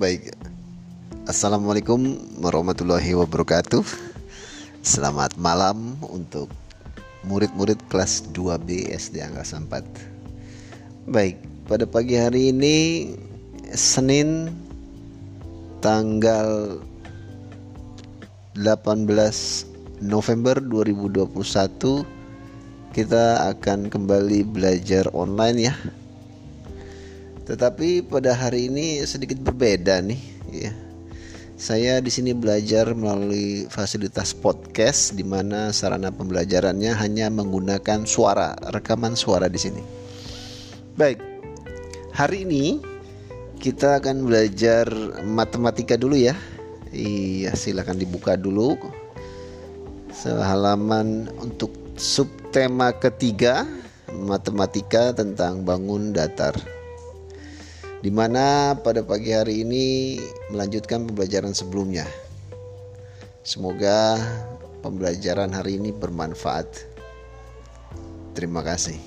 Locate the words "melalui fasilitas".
32.90-34.34